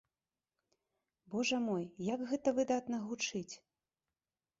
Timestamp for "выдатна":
2.61-2.97